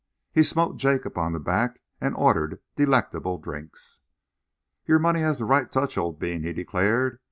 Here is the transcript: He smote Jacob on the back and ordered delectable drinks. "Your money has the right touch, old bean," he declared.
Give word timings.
He 0.33 0.41
smote 0.41 0.77
Jacob 0.77 1.15
on 1.15 1.31
the 1.31 1.39
back 1.39 1.79
and 1.99 2.15
ordered 2.15 2.59
delectable 2.75 3.37
drinks. 3.37 3.99
"Your 4.87 4.97
money 4.97 5.19
has 5.19 5.37
the 5.37 5.45
right 5.45 5.71
touch, 5.71 5.95
old 5.95 6.17
bean," 6.17 6.41
he 6.41 6.53
declared. 6.53 7.19